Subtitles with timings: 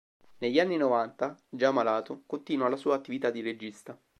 [0.39, 3.95] Negli anni novanta, già malato, continua la sua attività di regista.